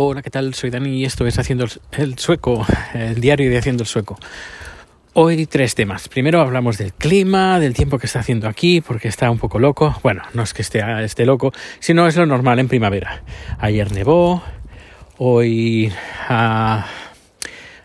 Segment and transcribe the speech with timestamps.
[0.00, 0.54] Hola, ¿qué tal?
[0.54, 2.64] Soy Dani y esto es Haciendo el Sueco,
[2.94, 4.16] el diario de Haciendo el Sueco.
[5.12, 6.06] Hoy tres temas.
[6.06, 9.98] Primero hablamos del clima, del tiempo que está haciendo aquí, porque está un poco loco.
[10.04, 13.24] Bueno, no es que esté, esté loco, sino es lo normal en primavera.
[13.58, 14.40] Ayer nevó,
[15.16, 15.92] hoy
[16.28, 16.86] ha,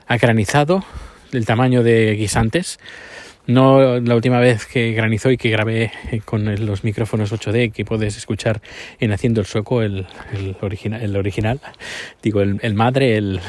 [0.05, 0.85] ha granizado
[1.31, 2.77] del tamaño de guisantes.
[3.45, 5.91] No la última vez que granizó y que grabé
[6.23, 8.61] con los micrófonos 8D que puedes escuchar
[9.01, 11.59] en Haciendo el Sueco, el, el, el original,
[12.21, 13.41] digo, el, madre, el,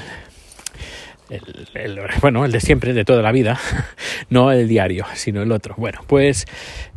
[1.30, 3.60] el, bueno, el de siempre, de toda la vida,
[4.30, 5.76] no el diario, sino el otro.
[5.78, 6.44] Bueno, pues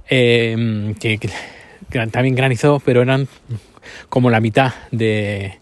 [0.09, 1.19] em, que,
[2.11, 3.27] también granizó, pero eran
[4.09, 5.59] como la mitad de,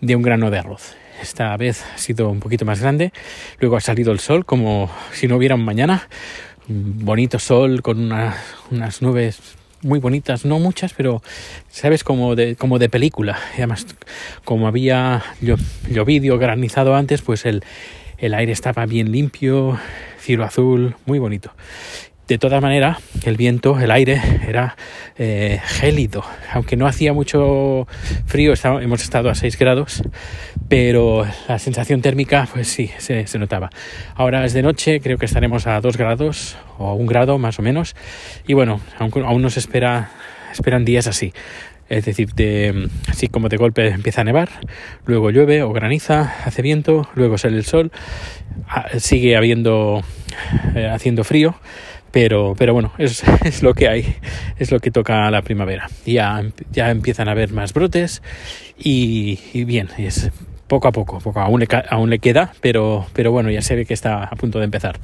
[0.00, 0.94] de un grano de arroz.
[1.20, 3.12] Esta vez ha sido un poquito más grande.
[3.58, 6.08] Luego ha salido el sol como si no hubiera un mañana
[6.70, 8.12] bonito sol con
[8.70, 9.40] unas nubes
[9.82, 11.22] muy bonitas, no muchas, pero
[11.68, 13.38] sabes como de, como de película.
[13.54, 13.86] Además,
[14.44, 15.22] como había
[15.88, 17.64] llovido, granizado antes, pues el,
[18.18, 19.78] el aire estaba bien limpio,
[20.18, 21.52] cielo azul, muy bonito.
[22.30, 24.76] De todas maneras, el viento, el aire era
[25.18, 27.88] eh, gélido, aunque no hacía mucho
[28.26, 30.04] frío, hemos estado a 6 grados,
[30.68, 33.70] pero la sensación térmica, pues sí, se, notaba.
[34.14, 37.58] Ahora es de noche, creo que estaremos a 2 grados o a un grado más
[37.58, 37.96] o menos,
[38.46, 40.12] y bueno, aún, aún nos espera,
[40.52, 41.32] esperan días así.
[41.88, 42.28] Es decir,
[43.08, 44.48] así como de golpe empieza a nevar,
[45.04, 47.90] luego llueve o graniza, hace viento, luego sale el sol,
[48.68, 50.04] ah, sigue habiendo,
[50.74, 51.56] eh, haciendo frío
[52.10, 54.16] pero, pero bueno, es, es, lo que hay,
[54.58, 55.88] es lo que toca la primavera.
[56.06, 56.42] Ya,
[56.72, 58.22] ya empiezan a haber más brotes
[58.78, 60.30] y, bien, es
[60.66, 63.86] poco a poco, poco aún, le, aún le queda, pero, pero bueno, ya se ve
[63.86, 64.98] que está a punto de empezar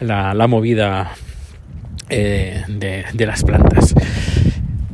[0.00, 1.12] la, la movida
[2.08, 3.94] eh, de, de las plantas.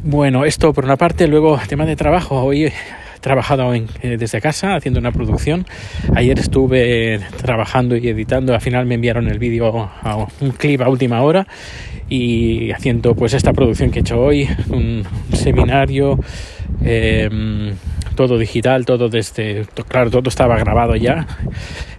[0.03, 2.43] Bueno, esto por una parte, luego tema de trabajo.
[2.43, 2.73] Hoy
[3.21, 5.67] trabajado en, eh, desde casa haciendo una producción.
[6.15, 10.89] Ayer estuve trabajando y editando, al final me enviaron el vídeo a un clip a
[10.89, 11.47] última hora
[12.09, 16.19] y haciendo pues esta producción que he hecho hoy, un seminario,
[16.85, 17.73] em,
[18.17, 21.27] todo digital, todo desde, claro, todo estaba grabado ya,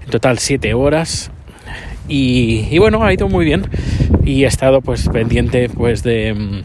[0.04, 1.32] en total siete horas.
[2.08, 3.64] Y, y bueno, ha ido muy bien
[4.26, 6.64] y he estado pues pendiente pues de em,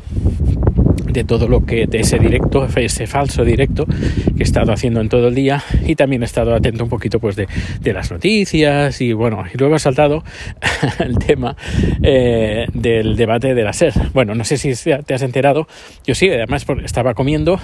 [1.16, 5.08] de todo lo que de ese directo, ese falso directo que he estado haciendo en
[5.08, 7.48] todo el día y también he estado atento un poquito pues de,
[7.80, 10.22] de las noticias y bueno, y luego ha saltado
[10.98, 11.56] el tema
[12.02, 13.94] eh, del debate de la SER.
[14.12, 14.74] Bueno, no sé si
[15.04, 15.66] te has enterado,
[16.04, 17.58] yo sí, además estaba comiendo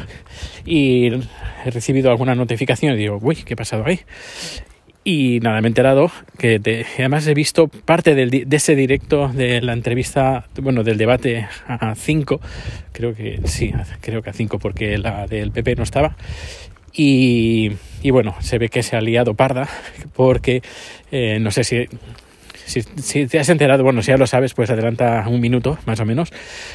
[0.65, 4.01] y he recibido alguna notificación digo, uy, ¿qué ha pasado ahí?
[5.05, 6.61] Y nada, me he enterado que
[6.99, 11.95] además he visto parte del, de ese directo de la entrevista, bueno, del debate a
[11.97, 12.41] 5,
[12.93, 16.17] creo que sí, creo que a 5 porque la del PP no estaba.
[16.93, 19.67] Y, y, bueno, se ve que se ha liado parda
[20.15, 20.63] porque
[21.11, 21.87] eh, no sé si,
[22.67, 25.99] si, si, te has enterado, bueno, si ya lo sabes, pues adelanta un minuto más
[26.01, 26.33] o menos,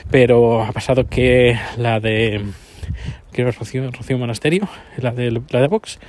[0.10, 2.42] pero ha pasado que la de,
[3.32, 4.68] creo Rocío, Rocío Monasterio,
[4.98, 6.00] la de, la de Vox,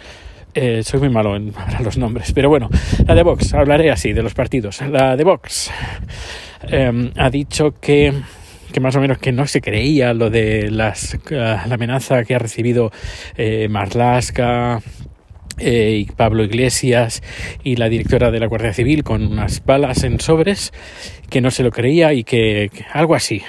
[0.55, 1.53] eh, soy muy malo en
[1.85, 2.69] los nombres, pero bueno,
[3.07, 4.81] la de Vox, hablaré así de los partidos.
[4.83, 5.71] La de Vox
[6.71, 8.13] eh, ha dicho que,
[8.73, 12.35] que más o menos que no se creía lo de las, uh, la amenaza que
[12.35, 12.91] ha recibido
[13.37, 14.81] eh, Marlaska,
[15.61, 17.21] eh, y Pablo Iglesias
[17.65, 20.73] y la directora de la Guardia Civil con unas balas en sobres,
[21.31, 23.43] que no se lo creía y que algo así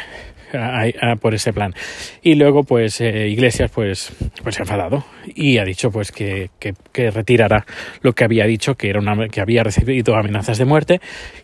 [1.21, 1.73] por ese plan.
[2.21, 4.11] Y luego, pues, eh, Iglesias, pues,
[4.41, 5.05] pues se ha enfadado
[5.35, 7.65] y ha dicho, pues, que, que, retirará
[8.01, 11.01] lo que había dicho, que era una, que había recibido amenazas de muerte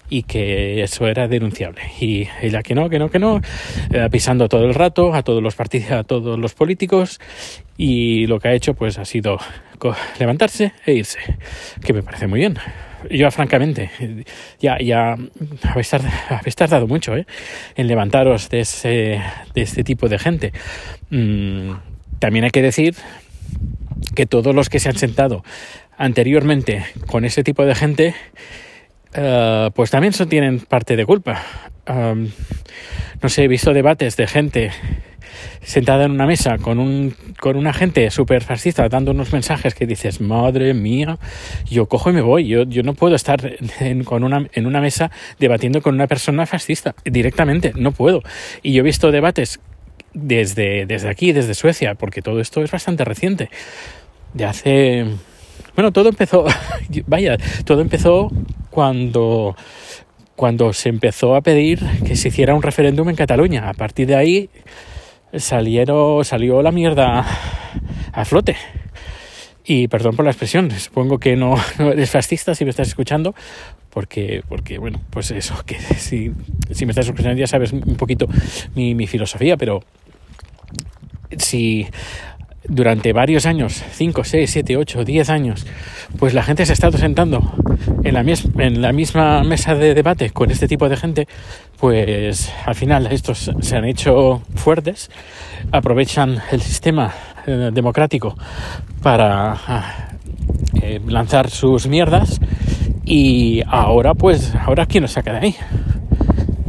[0.10, 1.82] y que eso era denunciable.
[2.00, 3.42] Y ella que no, que no, que no,
[3.92, 7.20] eh, pisando todo el rato a todos los partidos, a todos los políticos
[7.78, 9.38] y lo que ha hecho, pues, ha sido
[10.20, 11.20] levantarse e irse,
[11.84, 12.58] que me parece muy bien
[13.10, 13.90] yo francamente,
[14.60, 15.18] ya, ya
[15.64, 17.26] habéis, tardado, mucho ¿eh?
[17.76, 19.22] en levantaros de, ese,
[19.54, 20.54] de este tipo de gente.
[21.10, 21.72] Mm,
[22.20, 22.96] también hay que decir
[24.16, 25.44] que todos los que se han sentado
[25.98, 28.16] anteriormente con ese tipo de gente,
[29.18, 31.42] uh, pues también son, tienen parte de culpa.
[33.22, 34.72] No sé, he visto debates de gente
[35.66, 39.86] sentada en una mesa con un con una gente súper fascista dando unos mensajes que
[39.86, 41.18] dices, madre mía,
[41.70, 44.80] yo cojo y me voy, yo, yo no puedo estar en, con una, en una
[44.80, 48.22] mesa debatiendo con una persona fascista directamente, no puedo.
[48.62, 49.60] Y yo he visto debates
[50.14, 53.50] desde, desde aquí, desde Suecia, porque todo esto es bastante reciente,
[54.34, 55.06] de hace...
[55.76, 56.46] Bueno, todo empezó,
[57.08, 58.32] vaya, todo empezó
[58.70, 59.56] cuando
[60.36, 63.70] cuando se empezó a pedir que se hiciera un referéndum en Cataluña.
[63.70, 64.50] A partir de ahí
[65.38, 67.26] salieron, salió la mierda
[68.12, 68.56] a flote.
[69.64, 73.34] Y perdón por la expresión, supongo que no, eres fascista si me estás escuchando,
[73.90, 76.32] porque, porque bueno, pues eso, que si,
[76.72, 78.28] si me estás escuchando ya sabes un poquito
[78.76, 79.82] mi, mi filosofía, pero
[81.38, 81.88] si
[82.68, 85.66] durante varios años, 5, 6, 7, 8, 10 años,
[86.18, 87.54] pues la gente se ha estado sentando
[88.04, 91.28] en la, en la misma mesa de debate con este tipo de gente,
[91.80, 95.10] pues al final estos se han hecho fuertes,
[95.72, 97.14] aprovechan el sistema
[97.48, 98.36] eh, democrático
[99.02, 99.58] para
[100.82, 102.40] eh, lanzar sus mierdas
[103.06, 105.56] y ahora pues, ahora ¿quién lo saca de ahí?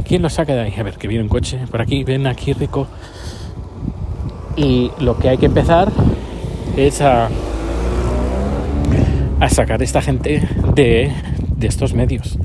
[0.07, 0.73] ¿Quién lo saca de ahí?
[0.77, 2.87] A ver, que viene un coche por aquí, ven aquí rico.
[4.57, 5.91] Y lo que hay que empezar
[6.75, 7.29] es a,
[9.49, 10.41] sacar a esta gente
[10.73, 11.11] de,
[11.55, 12.37] de estos medios.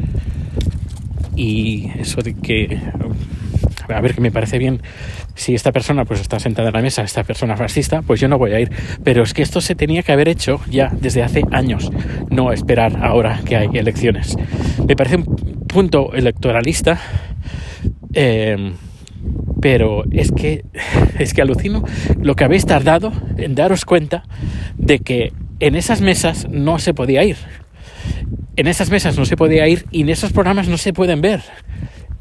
[1.35, 2.79] Y eso de que
[3.89, 4.81] a ver que me parece bien
[5.35, 8.39] si esta persona pues está sentada en la mesa, esta persona fascista, pues yo no
[8.39, 8.71] voy a ir.
[9.03, 11.91] Pero es que esto se tenía que haber hecho ya desde hace años,
[12.31, 14.37] no esperar ahora que hay elecciones.
[14.87, 15.25] Me parece un
[15.67, 17.01] punto electoralista.
[18.15, 18.73] Eh,
[19.63, 20.65] pero es que
[21.19, 21.85] es que alucino
[22.21, 24.25] lo que habéis tardado en daros cuenta
[24.77, 27.37] de que en esas mesas no se podía ir.
[28.57, 31.43] En esas mesas no se podía ir y en esos programas no se pueden ver.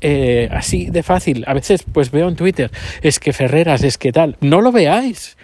[0.02, 1.44] Eh, así de fácil.
[1.48, 2.72] A veces pues veo en Twitter,
[3.02, 4.38] es que Ferreras, es que tal.
[4.40, 5.36] No lo veáis.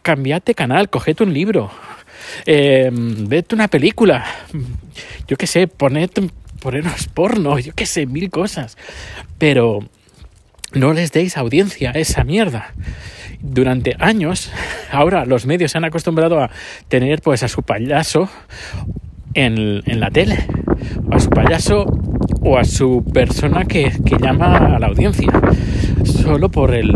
[0.00, 1.70] Cambiate canal, coged un libro.
[2.46, 2.90] Eh,
[3.52, 4.24] una película.
[5.28, 6.10] Yo qué sé, poned,
[7.14, 8.78] porno, yo qué sé, mil cosas.
[9.36, 9.80] Pero
[10.72, 12.74] no les deis audiencia a esa mierda.
[13.40, 14.50] Durante años,
[14.90, 16.50] ahora los medios se han acostumbrado a
[16.88, 18.28] tener pues a su payaso
[19.34, 20.46] en, en la tele,
[21.10, 21.84] a su payaso
[22.40, 25.28] o a su persona que, que llama a la audiencia,
[26.04, 26.92] solo por el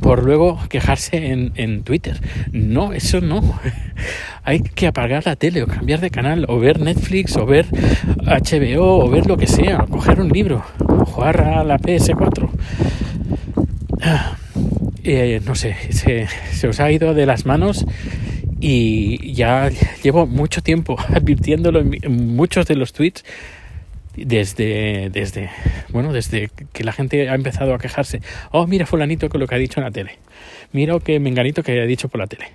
[0.00, 2.20] por luego quejarse en, en, Twitter.
[2.52, 3.42] No, eso no.
[4.44, 7.66] Hay que apagar la tele o cambiar de canal o ver Netflix o ver
[8.24, 12.50] HBO o ver lo que sea, coger un libro o jugar a la PS4.
[15.02, 17.86] Eh, no sé, se, se os ha ido de las manos
[18.60, 19.70] y ya
[20.02, 23.24] llevo mucho tiempo advirtiéndolo en muchos de los tweets
[24.16, 25.50] desde, desde,
[25.90, 28.20] bueno, desde que la gente ha empezado a quejarse.
[28.50, 30.18] Oh, mira fulanito con lo que ha dicho en la tele.
[30.72, 32.48] Mira que menganito que ha dicho por la tele.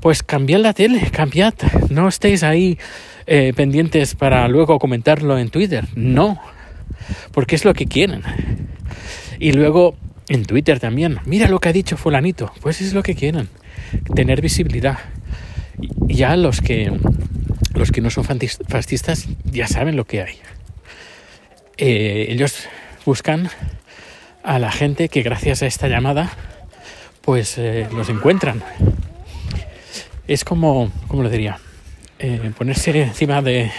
[0.00, 1.54] Pues cambiad la tele, cambiad.
[1.90, 2.78] No estéis ahí
[3.26, 5.86] eh, pendientes para luego comentarlo en Twitter.
[5.94, 6.40] No,
[7.32, 8.22] porque es lo que quieren.
[9.38, 9.96] Y luego
[10.28, 11.18] en Twitter también.
[11.26, 12.52] Mira lo que ha dicho fulanito.
[12.60, 13.48] Pues es lo que quieren.
[14.14, 14.98] Tener visibilidad.
[16.06, 16.92] Ya los que
[17.74, 20.36] los que no son fascistas ya saben lo que hay.
[21.76, 22.68] Eh, ellos
[23.04, 23.50] buscan
[24.44, 26.30] a la gente que gracias a esta llamada
[27.20, 28.62] pues eh, los encuentran.
[30.28, 31.58] Es como, ¿cómo lo diría?
[32.18, 33.70] Eh, ponerse encima de,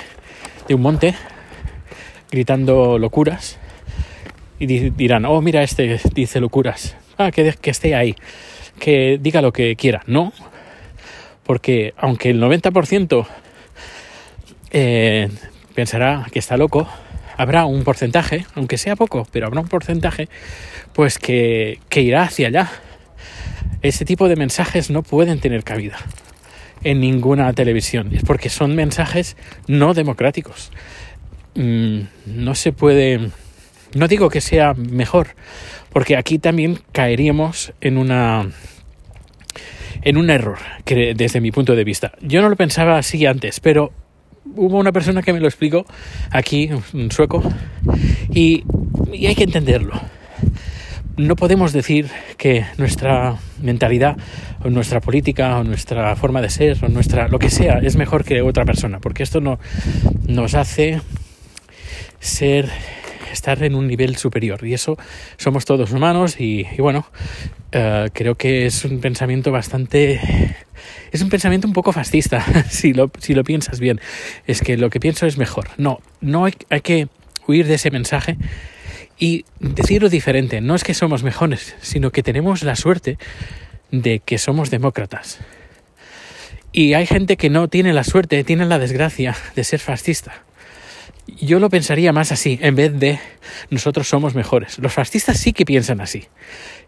[0.68, 1.16] de, un monte
[2.32, 3.58] gritando locuras
[4.60, 6.96] y dirán, oh, mira, este dice locuras.
[7.18, 8.16] Ah, que, esté ahí,
[8.80, 10.02] que diga lo que quiera.
[10.06, 10.34] No,
[11.44, 13.26] porque aunque el 90%
[15.74, 16.88] pensará que está loco,
[17.38, 20.28] habrá un porcentaje, aunque sea poco, pero habrá un porcentaje,
[20.94, 22.72] pues que, que irá hacia allá.
[23.82, 25.98] Ese tipo de mensajes no pueden tener cabida
[26.84, 28.14] en ninguna televisión.
[28.14, 30.72] Es porque son mensajes no democráticos.
[31.56, 33.32] Mm, no se puede.
[33.96, 35.30] No digo que sea mejor,
[35.92, 38.50] porque aquí también caeríamos en una.
[40.02, 42.12] en un error, desde mi punto de vista.
[42.22, 43.94] Yo no lo pensaba así antes, pero
[44.56, 45.86] hubo una persona que me lo explicó
[46.30, 47.42] aquí, un sueco,
[48.30, 48.64] y,
[49.14, 49.94] y, hay que entenderlo.
[51.18, 54.18] No podemos decir que nuestra mentalidad
[54.66, 58.26] o nuestra política o nuestra forma de ser o nuestra lo que sea es mejor
[58.26, 59.58] que otra persona, porque esto no
[60.28, 61.00] nos hace
[62.26, 62.70] ser
[63.32, 64.98] estar en un nivel superior y eso
[65.38, 67.06] somos todos humanos y, bueno
[67.74, 70.56] uh, creo que es un pensamiento bastante
[71.12, 74.02] es un pensamiento un poco fascista, si lo, si lo piensas bien.
[74.48, 75.70] Es que lo que pienso es mejor.
[75.78, 77.08] No, no hay, hay que
[77.48, 78.38] huir de ese mensaje
[79.18, 80.62] y decirlo diferente.
[80.62, 83.18] No es que somos mejores, sino que tenemos la suerte
[83.92, 85.40] de que somos demócratas.
[86.72, 90.45] Y hay gente que no tiene la suerte, tiene la desgracia de ser fascista.
[91.28, 93.20] Yo lo pensaría más así, en vez de
[93.70, 94.78] nosotros somos mejores.
[94.80, 96.26] Los fascistas sí que piensan así.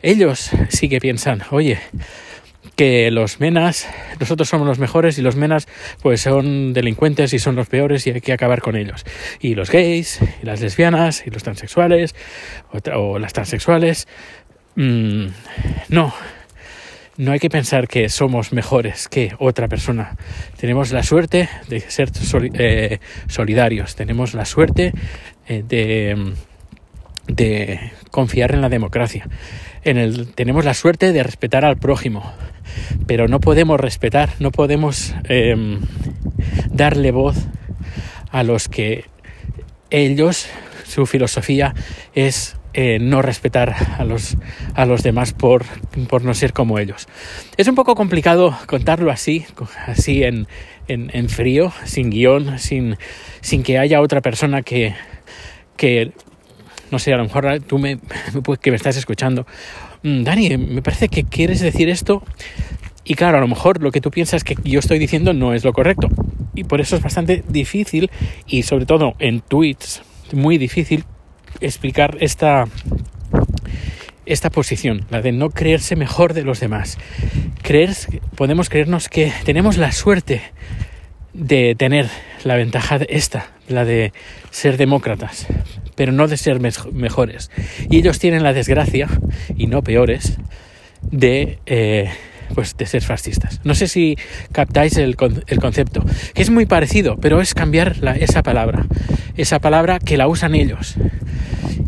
[0.01, 1.79] Ellos sí que piensan, oye,
[2.75, 3.87] que los menas,
[4.19, 5.67] nosotros somos los mejores y los menas
[6.03, 9.03] pues son delincuentes y son los peores y hay que acabar con ellos.
[9.39, 12.15] Y los gays, y las lesbianas, y los transexuales,
[12.93, 14.07] o, las transexuales,
[14.75, 15.25] mmm,
[15.89, 16.13] no.
[17.17, 20.15] No hay que pensar que somos mejores que otra persona.
[20.57, 22.11] Tenemos la suerte de ser
[22.53, 24.93] eh, solidarios, tenemos la suerte
[25.47, 25.63] eh,
[27.27, 29.27] de, confiar en la democracia,
[29.83, 32.31] en el, tenemos la suerte de respetar al prójimo,
[33.07, 35.81] pero no podemos respetar, no podemos em,
[36.71, 37.35] darle voz
[38.31, 39.05] a los que
[39.89, 40.47] ellos,
[40.85, 41.73] su filosofía
[42.13, 44.37] es eh, no respetar a los,
[44.75, 45.65] a los demás por,
[46.07, 47.07] por, no ser como ellos.
[47.57, 49.47] Es un poco complicado contarlo así,
[49.87, 50.45] así en,
[50.87, 52.95] en, frío, sin guion, sin,
[53.41, 54.93] sin que haya otra persona que,
[55.75, 56.11] que
[56.91, 57.97] no sé, a lo mejor tú me,
[58.61, 59.47] que me estás escuchando,
[60.03, 62.21] mm, Dani, me parece que quieres decir esto
[63.03, 65.63] y claro, a lo mejor lo que tú piensas que yo estoy diciendo no es
[65.63, 66.09] lo correcto.
[66.53, 68.11] Y por eso es bastante difícil
[68.45, 71.05] y sobre todo en tweets muy difícil
[71.61, 72.65] explicar esta,
[74.25, 76.97] esta posición, la de no creerse mejor de los demás.
[77.63, 77.91] Creer,
[78.35, 80.41] podemos creernos que tenemos la suerte
[81.33, 82.09] de tener
[82.43, 84.11] la ventaja esta, la de
[84.49, 85.47] ser demócratas,
[85.95, 87.51] pero no de ser mejores.
[87.89, 89.07] Y ellos tienen la desgracia,
[89.55, 90.37] y no peores,
[91.01, 92.09] de, eh,
[92.53, 93.61] pues de ser fascistas.
[93.63, 94.17] No sé si
[94.51, 95.15] captáis el,
[95.47, 98.85] el, concepto, que es muy parecido, pero es cambiar esa palabra,
[99.35, 100.95] esa palabra que la usan ellos.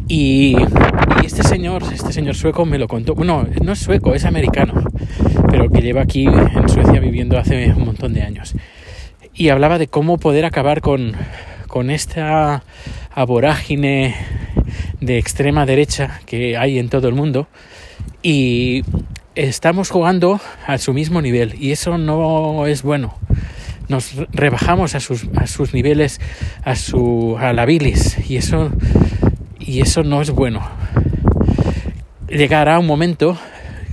[0.09, 0.55] Y,
[1.23, 3.13] este señor, este señor sueco me lo contó.
[3.13, 4.73] Bueno, no es sueco, es americano,
[5.51, 8.55] pero que lleva aquí en Suecia viviendo hace un montón de años.
[9.35, 11.13] Y hablaba de cómo poder acabar con,
[11.67, 12.63] con esta
[13.13, 14.15] aborágine
[14.99, 17.47] de extrema derecha que hay en todo el mundo.
[18.23, 18.83] Y
[19.35, 23.13] estamos jugando a su mismo nivel y eso no es bueno.
[23.89, 26.19] Nos rebajamos a sus, a sus niveles,
[26.63, 28.71] a, su, a la bilis y eso
[29.69, 30.67] y eso no es bueno.
[32.27, 33.37] Llegará un momento,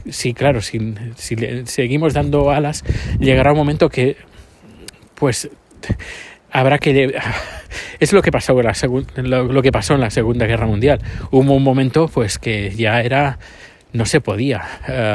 [0.09, 0.95] sí, claro, si,
[1.67, 2.83] seguimos dando alas,
[3.21, 4.17] llegará un momento que,
[5.15, 5.51] pues,
[6.51, 7.15] habrá que
[8.01, 11.03] es lo que pasó en la Segunda Guerra Mundial.
[11.31, 13.39] Hubo un momento, pues, que ya era
[13.93, 14.65] no se podía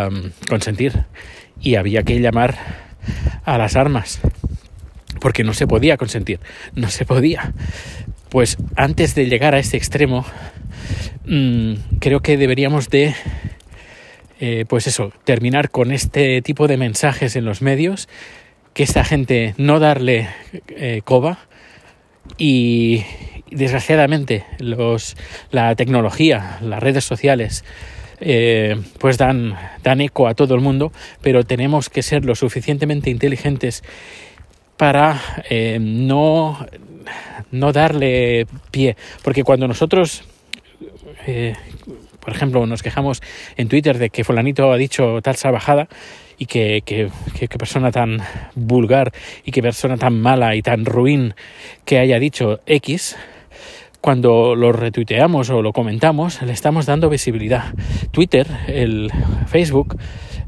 [0.09, 1.05] um, consentir
[1.59, 2.55] y había que llamar
[3.45, 4.21] a las armas
[5.21, 6.39] porque no se podía consentir,
[6.75, 7.53] no se podía.
[8.31, 10.23] Pues antes de llegar a este extremo,
[11.25, 13.13] mm, creo que deberíamos de,
[14.39, 18.07] eh, pues eso, terminar con este tipo de mensajes en los medios,
[18.73, 20.29] que esta gente no darle
[20.69, 21.39] eh, coba
[22.37, 23.03] y
[23.51, 25.17] desgraciadamente los,
[25.49, 27.65] la tecnología, las redes sociales,
[28.21, 33.09] eh, pues dan, dan eco a todo el mundo, pero tenemos que ser lo suficientemente
[33.09, 33.83] inteligentes
[34.77, 35.21] para
[35.81, 36.57] no
[37.51, 40.23] no darle pie, porque cuando nosotros,
[41.27, 41.55] eh,
[42.19, 43.21] por ejemplo, nos quejamos
[43.57, 45.87] en Twitter de que fulanito ha dicho tal salvajada
[46.37, 47.09] y que, que,
[47.57, 48.19] persona tan
[48.55, 49.11] vulgar
[49.45, 51.35] y que persona tan mala y tan ruin
[51.85, 53.15] que haya dicho X,
[54.01, 57.75] cuando lo retuiteamos o lo comentamos, le estamos dando visibilidad.
[58.09, 59.11] Twitter, el
[59.45, 59.99] Facebook,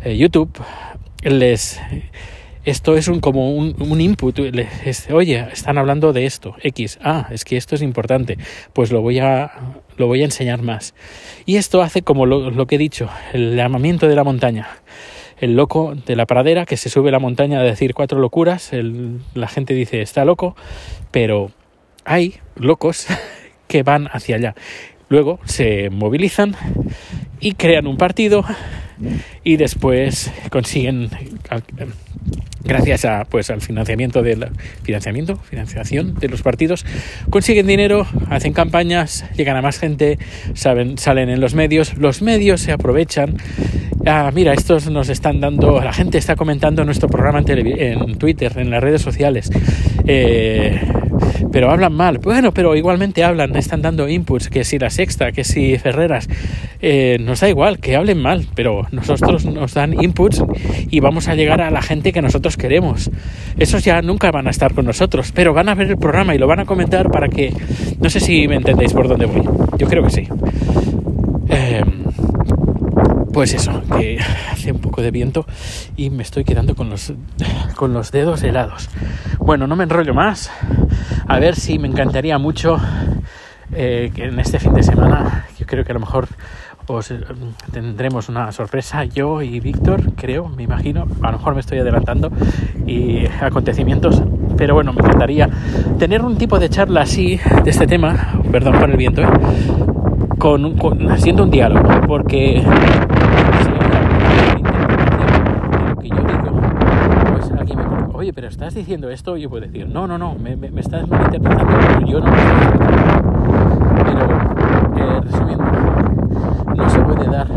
[0.03, 0.51] eh, YouTube,
[1.21, 1.79] les
[2.65, 4.39] esto es un, como un, un input.
[5.11, 6.97] oye, están hablando de esto, X.
[7.01, 8.37] Ah, es que esto es importante.
[8.71, 9.51] Pues lo voy a,
[9.97, 10.95] lo voy a enseñar más.
[11.45, 14.69] Y esto hace como lo, que he dicho, el llamamiento de la montaña.
[15.39, 18.71] El loco de la pradera que se sube la montaña a decir cuatro locuras.
[19.33, 20.55] la gente dice está loco,
[21.11, 21.51] pero
[22.05, 23.07] hay locos
[23.67, 24.55] que van hacia allá.
[25.09, 26.55] Luego se movilizan
[27.41, 28.45] y crean un partido
[29.43, 31.09] y después consiguen
[32.63, 34.47] gracias a pues al financiamiento del
[34.83, 36.85] financiamiento financiación de los partidos
[37.29, 40.17] consiguen dinero hacen campañas llegan a más gente
[40.53, 43.37] saben salen en los medios los medios se aprovechan.
[44.05, 48.51] Ah, mira estos nos están dando la gente está comentando nuestro programa en, en Twitter
[48.57, 49.49] en las redes sociales.
[50.05, 50.81] Eh,
[51.51, 52.19] pero hablan mal.
[52.19, 56.27] Bueno, pero igualmente hablan, están dando inputs, que si la sexta, que si Ferreras,
[56.81, 60.43] eh, nos da igual que hablen mal, pero nosotros nos dan inputs
[60.89, 63.11] y vamos a llegar a la gente que nosotros queremos.
[63.57, 66.37] Esos ya nunca van a estar con nosotros, pero van a ver el programa y
[66.37, 67.53] lo van a comentar para que,
[67.99, 69.43] no sé si me entendéis por dónde voy.
[69.77, 70.27] Yo creo que sí.
[73.33, 74.19] Pues eso, que
[74.51, 75.45] hace un poco de viento
[75.97, 77.13] y me estoy quedando con los,
[77.75, 78.89] con los dedos helados.
[79.39, 80.51] Bueno, no me enrollo más.
[81.27, 82.77] A ver si me encantaría mucho
[83.73, 86.27] eh, que en este fin de semana, yo creo que a lo mejor
[86.85, 87.21] os eh,
[87.71, 92.31] tendremos una sorpresa yo y Víctor, creo, me imagino, a lo mejor me estoy adelantando
[92.85, 94.21] y acontecimientos,
[94.57, 95.49] pero bueno, me encantaría
[95.97, 99.27] tener un tipo de charla así de este tema, perdón por el viento, ¿eh?
[100.37, 102.61] con, haciendo un diálogo, porque
[108.33, 112.19] pero estás diciendo esto, yo puedo decir, no, no, no, me, me, estás malinterpretando, yo
[112.19, 112.79] no me estoy
[114.05, 114.21] Pero,
[114.97, 115.65] eh, resumiendo,
[116.75, 117.47] no se puede dar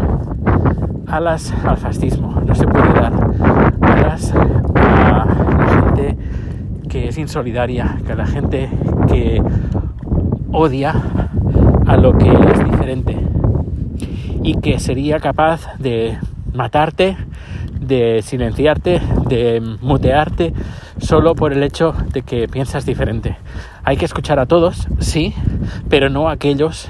[1.07, 3.13] alas al fascismo, no se puede dar
[3.81, 6.17] alas a la gente
[6.89, 8.69] que es insolidaria, que a la gente
[9.09, 9.43] que
[10.53, 10.95] odia
[11.87, 13.17] a lo que es diferente
[14.43, 16.19] y que sería capaz de
[16.53, 17.17] matarte,
[17.87, 20.53] de silenciarte, de mutearte
[20.99, 23.37] solo por el hecho de que piensas diferente.
[23.85, 25.35] Hay que escuchar a todos, sí,
[25.89, 26.89] pero no a aquellos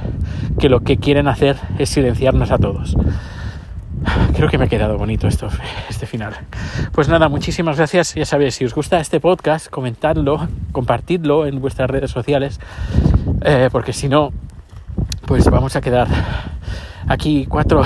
[0.59, 2.97] que lo que quieren hacer es silenciarnos a todos.
[4.35, 5.49] Creo que me ha quedado bonito esto,
[5.89, 6.35] este final.
[6.93, 8.15] Pues nada, muchísimas gracias.
[8.15, 12.61] Ya sabéis, si os gusta este podcast, comentadlo, compartidlo en vuestras redes sociales,
[13.43, 14.33] eh, porque si no,
[15.27, 16.09] pues vamos a quedar
[17.09, 17.83] aquí cuatro.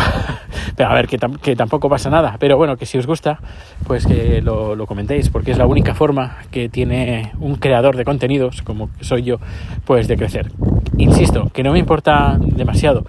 [0.76, 1.18] Pero a ver, que,
[1.56, 2.36] tampoco pasa nada.
[2.38, 3.38] Pero bueno, que si os gusta,
[3.86, 8.04] pues que lo, lo, comentéis, porque es la única forma que tiene un creador de
[8.04, 9.36] contenidos, como soy yo,
[9.84, 10.50] pues de crecer.
[10.98, 13.04] Insisto, que no me importa demasiado.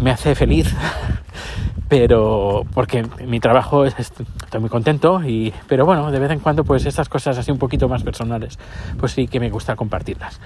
[0.00, 0.74] Me hace feliz
[1.88, 4.26] pero porque mi trabajo estoy
[4.60, 7.88] muy contento y pero bueno de vez en cuando pues estas cosas así un poquito
[7.88, 8.58] más personales
[8.98, 10.38] pues sí que me gusta compartirlas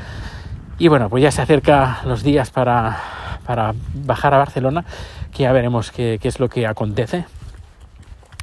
[0.79, 2.97] y bueno pues ya se acerca los días para,
[3.47, 4.85] para bajar a Barcelona
[5.33, 7.25] que ya veremos qué, es lo que acontece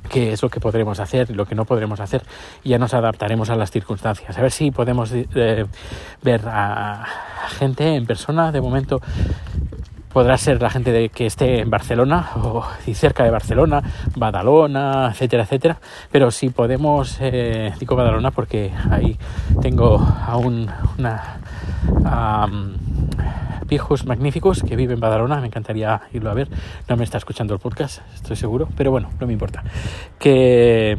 [0.09, 2.23] qué es lo que podremos hacer y lo que no podremos hacer
[2.63, 4.37] y ya nos adaptaremos a las circunstancias.
[4.37, 5.65] A ver si podemos eh,
[6.23, 7.05] ver a
[7.59, 8.51] gente en persona.
[8.51, 9.01] De momento
[10.11, 13.81] podrá ser la gente de, que esté en Barcelona o cerca de Barcelona,
[14.15, 15.77] Badalona, etcétera, etcétera.
[16.11, 19.17] Pero si podemos, eh, digo Badalona porque ahí
[19.61, 21.39] tengo aún una
[23.69, 26.49] viejos magníficos que viven en Badalona, me encantaría irlo a ver.
[26.87, 29.63] No me está escuchando el podcast, estoy seguro, pero bueno, no me importa.
[30.17, 30.97] Que,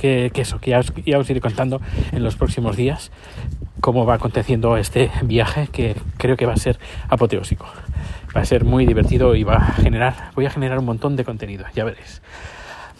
[0.00, 1.80] que, eso, que ya os, ya os iré contando
[2.10, 3.12] en los próximos días
[3.80, 7.66] cómo va aconteciendo este viaje que creo que va a ser apoteósico.
[8.34, 11.24] Va a ser muy divertido y va a generar, voy a generar un montón de
[11.24, 12.22] contenido, ya veréis.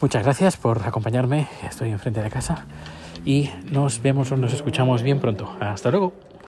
[0.01, 2.67] Muchas gracias por acompañarme, estoy enfrente de casa
[3.25, 5.57] y nos vemos o nos escuchamos bien pronto.
[5.61, 6.32] Hasta luego.